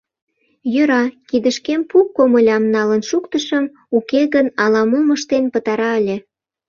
Йӧра, 0.73 1.03
кидышкем 1.29 1.81
пу 1.89 1.97
комылям 2.15 2.63
налын 2.75 3.01
шуктышым, 3.09 3.65
уке 3.97 4.21
гын 4.33 4.47
ала-мом 4.63 5.07
ыштен 5.15 5.45
пытара 5.53 5.89
ыле. 5.99 6.17